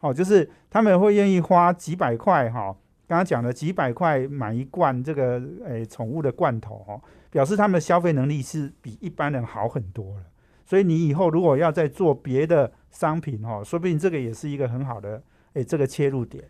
[0.00, 2.76] 哦，就是他们会愿意花几百块哈。
[3.10, 10.26] 刚刚讲的几百块买一罐这个诶宠物的罐头、哦，表示他们的消费能力是比一般人好很多了。
[10.64, 15.20] 所以你以后如果要再做别的商品、哦，说不定这个也是一个很好的
[15.54, 16.44] 诶这个切入点。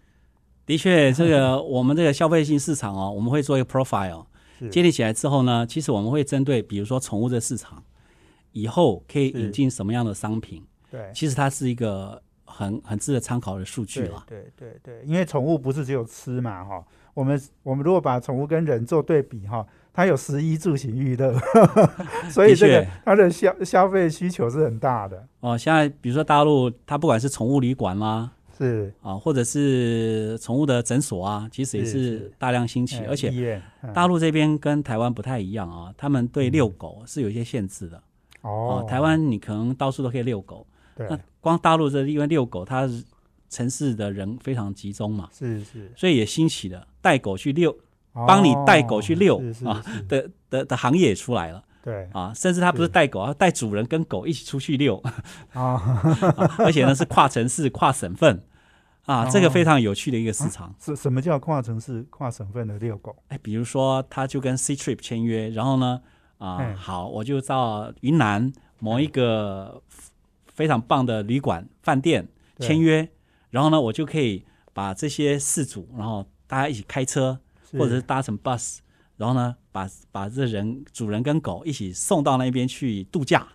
[0.66, 4.26] 的确，这个我们这个消费性市场哦，我们会做一个 profile
[4.58, 4.68] 是。
[4.68, 7.82] 建立起来之后呢，其实我们会针对比如说宠物的市场，
[8.52, 14.24] 以后可以引进什么样的商品，对，其实它是一个很很值得参考的数据了。
[14.26, 16.84] 对对对对，因为宠物不是只有吃嘛哈、
[17.14, 21.34] 我们我们如果把宠物跟人做对比哈、它有食衣住行娱乐，
[22.30, 25.26] 所以这个它的消消费需求是很大的。
[25.40, 33.62] 哦，现在比如说大陆，它不管是宠物旅馆啦，是，啊，或者是宠物的诊所啊，其实也是大量兴起，哎而且
[33.94, 38.02] 大陆这边跟台湾不太一样啊，他们对遛狗是有一些限制的。
[38.42, 40.69] 哦哦，，台湾你可能到处都可以遛狗，对
[41.08, 43.04] 那光大陆这地方遛狗，它是
[43.48, 45.90] 城市的人非常集中嘛，是是。
[45.96, 47.76] 所以也兴起了带狗去遛
[48.12, 50.02] 帮你带狗去遛啊是。
[50.02, 52.08] 的的的行业也出来了对。
[52.12, 52.88] 啊，甚至它不是是。
[52.88, 55.02] 带狗，它带主人跟狗一起出去遛，
[55.54, 58.42] 啊，啊而且呢是跨城市、跨省份
[59.06, 60.74] 啊，这个哦非常有趣的一个市场。
[60.78, 63.16] 什什么叫跨城市、跨省份的遛狗？
[63.28, 66.00] 哎，比如说他就跟 C Trip 签约，然后呢，
[66.38, 69.82] 啊、嗯好，我就到云南某一个
[70.60, 73.08] 非常棒的旅馆饭店签约，
[73.48, 74.44] 然后呢，我就可以
[74.74, 77.38] 把这些事主，然后大家一起开车，
[77.72, 78.80] 或者是搭乘 bus，
[79.16, 83.48] 然后呢，把把这人主人跟狗一起送到那边去度假。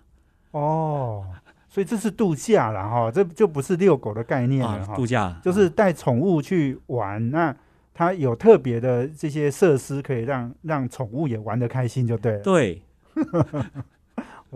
[0.50, 1.24] 哦，
[1.70, 7.56] 所以这是度假了哈，这就不是遛狗的概念了啊，哈，度假就是带宠物去玩，那
[7.94, 12.40] 它有特别的这些设施可以让让宠物也玩得开心，就对了。
[12.40, 12.82] 对，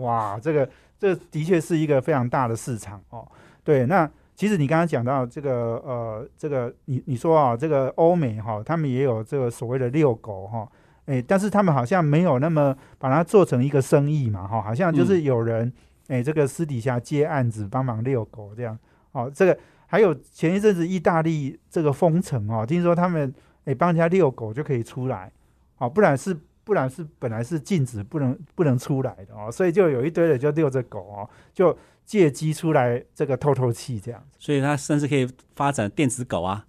[0.00, 3.26] 哇，这个这的确是一个非常大的市场哦。
[3.62, 10.66] 对，那其实你刚刚讲到这个呃，这个你你说啊，这个欧美哈、他们也有这个所谓的遛狗哈、
[11.06, 15.70] 诶，但是他们好像没有那么把它做成一个生意嘛哈、好像就是有人
[16.08, 18.78] 诶，这个私底下接案子帮忙遛狗这样。
[19.12, 23.32] 哦，这个还有前一阵子意大利这个封城哦，听说他们
[23.66, 25.30] 诶帮人家遛狗就可以出来，
[25.78, 26.34] 哦，不然是
[26.70, 34.36] 不然是本来是禁止不能不能出来的哦，所以就有一堆人就遛着狗哦，就借机出来这个透透气这样子。
[34.38, 36.64] 所以它甚至可以发展电子狗啊，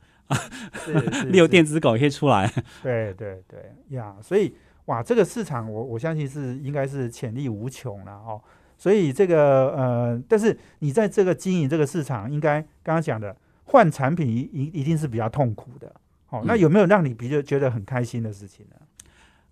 [1.27, 2.51] 遛是 电子狗也可以出来。
[2.81, 8.41] 对对对呀，所以哇，这个市场我我相信是应该是潜力无穷了哦。
[8.79, 15.93] 所以这个呃，但是你在这个经营这个市场，应该刚刚讲的换产品一一一定是比较痛苦的。
[16.29, 18.75] 哦，那嗯有没有让你比较觉得很开心的事情呢？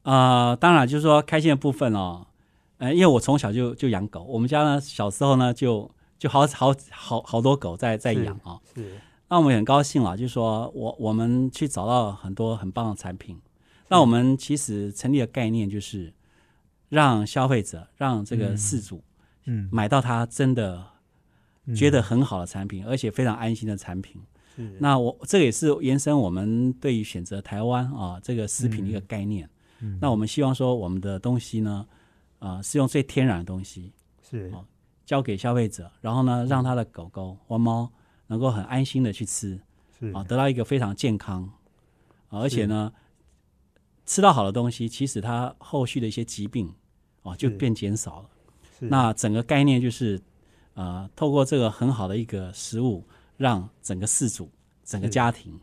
[0.03, 2.25] 呃，当然就是说开心的部分哦，
[2.77, 13.39] 呃，因为我从小就就养狗，我们家呢小时候呢就就好好好好多狗在在养啊、是那我们也很高兴啦，就是说我我们去找到很多很棒的产品。
[13.89, 16.13] 那我们其实成立的概念就是
[16.89, 18.57] 让消费者让这个嗯。
[18.57, 19.03] 事主
[19.45, 20.83] 嗯，买到他真的
[21.65, 24.21] 嗯觉得很好的产品，而且非常安心的产品。
[24.55, 24.77] 是。
[24.79, 29.45] 那我这个也是延伸我们对于选择台湾啊这个食品的一个概念。
[29.45, 29.49] 嗯
[30.01, 31.87] 那我们希望说我们的东西呢，
[32.39, 34.49] 啊是用最天然的东西是。
[34.53, 34.65] 哦
[35.05, 37.91] 交给消费者，然后呢让他的狗狗或猫
[38.27, 39.59] 能够很安心的去吃
[39.99, 40.11] 是。
[40.11, 41.41] 啊，得到一个非常健康，
[42.27, 42.93] 啊而且呢
[44.05, 46.71] 吃到好的东西，其实它后续的一些疾病
[47.23, 48.29] 啊就变减少了。
[48.79, 48.85] 是。
[48.85, 50.21] 那整个概念就是，
[50.75, 53.03] 呃，透过这个很好的一个食物，
[53.35, 54.47] 让整个饲主、
[54.83, 55.59] 整个家庭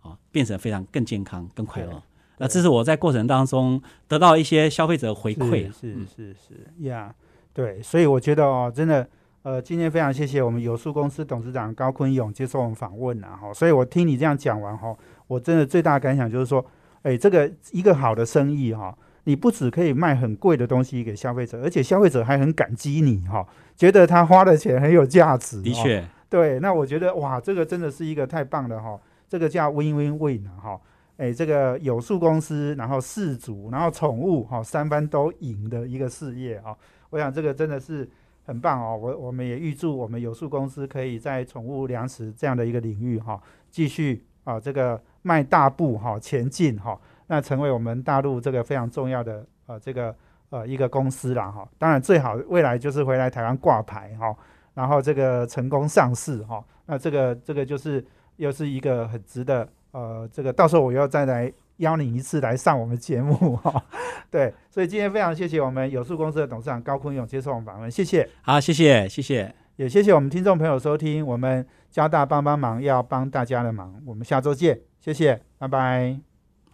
[0.00, 2.02] 啊变成非常更健康、更快乐。
[2.38, 5.66] 那这是我在过程当中得到一些消费者的回馈。
[5.72, 7.14] 是嗯是是是呀
[7.52, 9.06] 对，所以我觉得哦，真的。
[9.44, 14.94] 呃，今天非常谢谢我们有数公司董事长高坤勇接受我们访问啊，哈，所以我听你这样讲完哈，
[15.26, 16.62] 我真的最大的感想就是说，
[17.02, 25.60] 哎，这个一个好的生意哈，你不只可以卖很贵的东西给消费者，而且消费者还很感激你哈，觉得他花的钱很有价值。
[25.60, 30.80] 哦，的确，对，那我觉得哇，这个真的是一个太棒的哈，这个叫 win win win 啊哈。
[31.18, 36.74] 哎，这个有数公司，然后氏族，然后宠物，哈，三番都赢的一个事业啊。
[37.10, 38.08] 我想这个真的是
[38.44, 38.96] 很棒哦。
[38.96, 43.38] 我我们也预祝我们有数公司可以在宠物粮食这样的一个领域哈，
[43.68, 50.14] 继续啊这个迈大步哈前进哈，那成为我们大陆这个非常重要的呃这个
[50.50, 51.68] 呃一个公司啦哈。
[51.78, 54.34] 当然最好未来就是回来台湾挂牌哈。
[54.74, 58.06] 然后这个成功上市哈，那这个这个就是
[58.36, 63.82] 又是一个很值得呃，这个到时候我要再来邀你一次来上我们节目 哈。
[64.30, 68.28] 对，所以今天非常谢谢我们有数公司的董事长高坤勇接受我们访问，谢谢。
[68.42, 76.18] 好，谢谢，谢谢，也谢谢我们听众朋友收听我们交大帮帮忙要帮大家的忙，我们下周见，谢谢，拜拜。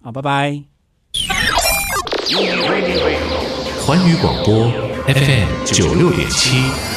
[0.03, 0.65] 好，拜拜。
[3.87, 4.71] 环宇广播
[5.07, 6.94] FM 九六点七。